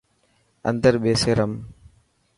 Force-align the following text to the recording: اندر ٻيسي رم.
اندر 0.69 0.93
ٻيسي 1.03 1.31
رم. 1.37 1.51